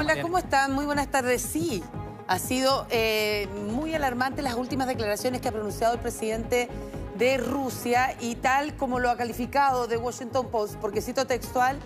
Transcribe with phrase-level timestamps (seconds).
[0.00, 0.72] Hola, ¿cómo están?
[0.72, 1.42] Muy buenas tardes.
[1.42, 1.82] Sí,
[2.26, 6.70] ha sido eh, muy alarmante las últimas declaraciones que ha pronunciado el presidente
[7.18, 11.78] de Rusia y tal como lo ha calificado The Washington Post, porque cito textual,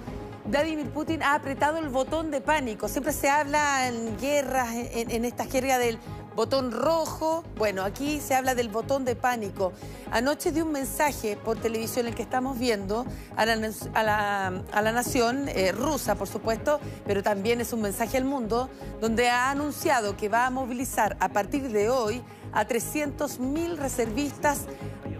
[0.44, 2.86] Vladimir Putin ha apretado el botón de pánico.
[2.86, 5.98] Siempre se habla en guerras, en, esta jerga del
[6.34, 7.44] botón rojo.
[7.56, 9.72] Bueno, aquí se habla del botón de pánico.
[10.10, 13.06] Anoche dio un mensaje por televisión el que estamos viendo
[13.36, 18.68] a la, nación eh, rusa, por supuesto, pero también es un mensaje al mundo,
[19.00, 24.66] donde ha anunciado que va a movilizar a partir de hoy a 300.000 reservistas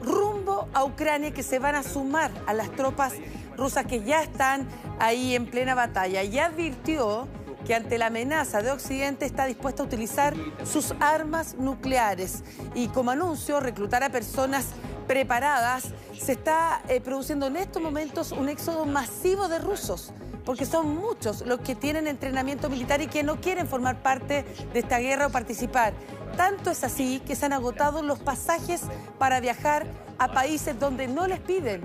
[0.03, 3.15] rumbo a Ucrania que se van a sumar a las tropas
[3.57, 4.69] rusas que ya están
[4.99, 6.23] ahí en plena batalla.
[6.23, 7.27] Y advirtió
[7.65, 12.45] que ante la amenaza de Occidente está dispuesta a utilizar sus armas nucleares.
[12.75, 14.67] Y como anuncio, reclutar a personas
[15.07, 20.13] preparadas, se está eh, produciendo en estos momentos un éxodo masivo de rusos
[20.45, 24.79] porque son muchos los que tienen entrenamiento militar y que no quieren formar parte de
[24.79, 25.95] esta guerra o participar.
[26.37, 28.83] Tanto es así que se han agotado los pasajes
[29.19, 29.87] para viajar
[30.19, 31.83] a países donde no les piden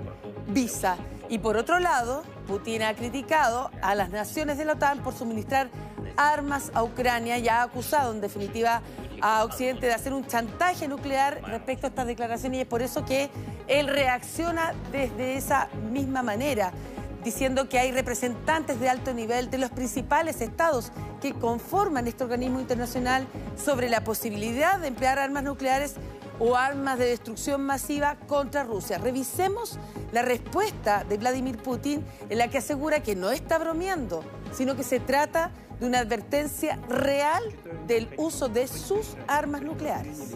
[0.48, 0.96] visa.
[1.30, 5.70] Y por otro lado, Putin ha criticado a las naciones de la OTAN por suministrar
[6.16, 8.82] armas a Ucrania y ha acusado en definitiva
[9.22, 12.58] a Occidente de hacer un chantaje nuclear respecto a estas declaraciones.
[12.58, 13.30] Y es por eso que
[13.68, 16.72] él reacciona desde esa misma manera
[17.22, 22.58] diciendo que hay representantes de alto nivel de los principales estados que conforman este organismo
[22.58, 23.28] internacional
[23.62, 25.94] sobre la posibilidad de emplear armas nucleares
[26.39, 28.97] o armas de destrucción masiva contra Rusia.
[28.97, 29.79] Revisemos
[30.11, 34.83] la respuesta de Vladimir Putin en la que asegura que no está bromeando, sino que
[34.83, 37.43] se trata de una advertencia real
[37.87, 40.35] del uso de sus armas nucleares.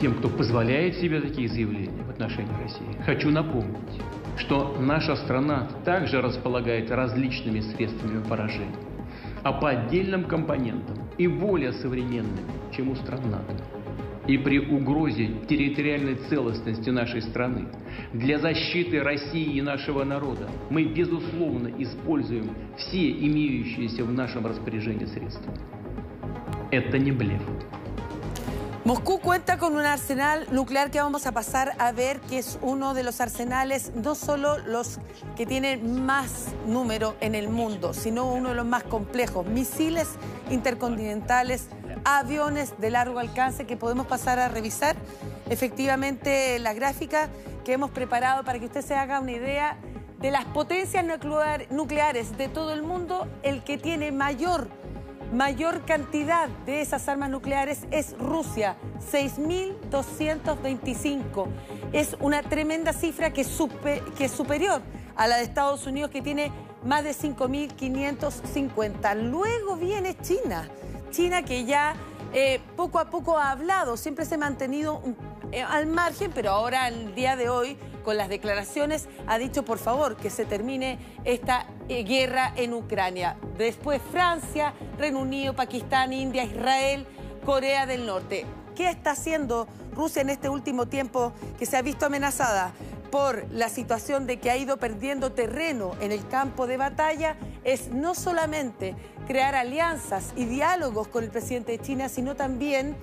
[0.00, 4.00] Тем, кто позволяет себе такие заявления в отношении России, хочу напомнить,
[4.38, 8.78] что наша страна также располагает различными средствами поражения,
[9.42, 13.54] а по отдельным компонентам и более современными, чем у стран НАТО.
[14.27, 17.67] И при угрозе территориальной целостности нашей страны
[18.11, 25.53] для защиты России и нашего народа мы, безусловно, используем все имеющиеся в нашем распоряжении средства.
[26.71, 27.41] Это не блеф.
[28.85, 32.93] Moscú cuenta con un arsenal nuclear que vamos a pasar a ver que es uno
[32.93, 34.99] de los arsenales, no solo los
[35.35, 39.47] que tienen más número en el mundo, sino uno de los más complejos.
[39.47, 40.07] Misiles
[40.51, 41.67] intercontinentales,
[42.05, 44.95] aviones de largo alcance que podemos pasar a revisar.
[45.49, 47.29] Efectivamente, la gráfica
[47.65, 49.77] que hemos preparado para que usted se haga una idea
[50.19, 51.05] de las potencias
[51.69, 54.69] nucleares de todo el mundo, el que tiene mayor
[55.33, 58.77] mayor cantidad de esas armas nucleares es Rusia,
[59.11, 61.47] 6.225.
[61.91, 63.45] Es una tremenda cifra que,
[64.17, 64.81] que es superior
[65.15, 66.51] a la de Estados Unidos, que tiene
[66.83, 69.15] más de 5.550.
[69.23, 70.69] Luego viene China,
[71.15, 71.95] China que ya
[72.33, 75.01] eh, poco a poco ha hablado, siempre se ha mantenido
[75.53, 79.77] eh, al margen, pero ahora, el día de hoy, con las declaraciones, ha dicho, por
[79.77, 83.37] favor, que se termine esta eh, guerra en Ucrania.
[83.57, 87.07] Después Francia, Reino Unido, Pakistán, India, Israel,
[87.45, 88.45] Corea del Norte.
[88.75, 92.73] ¿Qué está haciendo Rusia en este último tiempo que se ha visto amenazada?
[93.15, 97.87] Por la situación de que ha ido perdiendo terreno en el campo de batalla es
[97.87, 98.93] no solamente
[99.25, 102.97] crear alianzas y diálogos con el presidente de China, sino también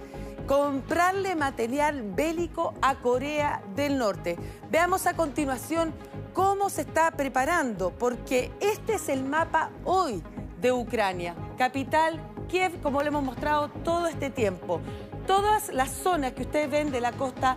[0.46, 4.36] comprarle material bélico a Corea del Norte.
[4.70, 5.94] Veamos a continuación
[6.34, 10.22] cómo se está preparando, porque este es el mapa hoy
[10.60, 14.82] de Ucrania, capital Kiev, como lo hemos mostrado todo este tiempo.
[15.26, 17.56] Todas las zonas que ustedes ven de la costa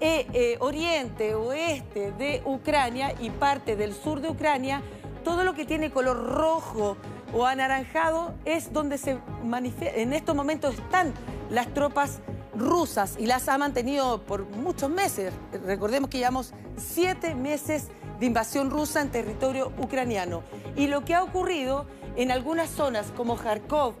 [0.00, 4.82] eh, eh, oriente, oeste de Ucrania y parte del sur de Ucrania,
[5.24, 6.96] todo lo que tiene color rojo
[7.32, 11.12] o anaranjado es donde se manifiesta, en estos momentos están
[11.50, 12.20] las tropas
[12.56, 15.32] rusas y las ha mantenido por muchos meses.
[15.64, 17.88] Recordemos que llevamos siete meses
[18.20, 20.42] de invasión rusa en territorio ucraniano.
[20.76, 23.94] Y lo que ha ocurrido en algunas zonas como Kharkov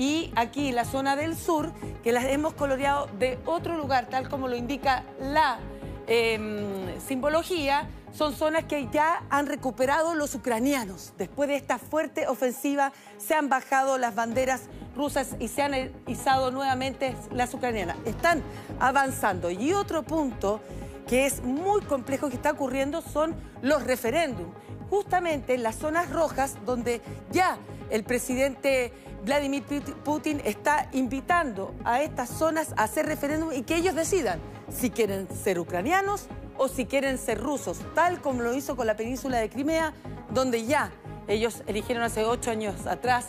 [0.00, 4.48] y aquí la zona del sur, que las hemos coloreado de otro lugar, tal como
[4.48, 5.58] lo indica la
[6.06, 11.12] em, simbología, son zonas que ya han recuperado los ucranianos.
[11.18, 14.62] Después de esta fuerte ofensiva se han bajado las banderas
[14.96, 17.98] rusas y se han izado nuevamente las ucranianas.
[18.06, 18.42] Están
[18.80, 19.50] avanzando.
[19.50, 20.62] Y otro punto
[21.10, 24.54] que es muy complejo que está ocurriendo son los referéndums.
[24.90, 27.02] Justamente en las zonas rojas donde
[27.32, 27.58] ya
[27.90, 28.92] el presidente
[29.24, 29.64] Vladimir
[30.04, 34.38] Putin está invitando a estas zonas a hacer referéndum y que ellos decidan
[34.72, 38.94] si quieren ser ucranianos o si quieren ser rusos, tal como lo hizo con la
[38.94, 39.92] península de Crimea,
[40.32, 40.92] donde ya
[41.26, 43.26] Ellos eligieron hace ocho años atrás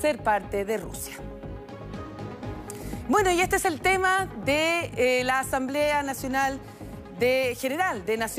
[0.00, 1.14] ser parte de Rusia.
[3.06, 6.58] Bueno, y este es el tema de eh, la Asamblea Nacional
[7.18, 8.34] de General de Naciones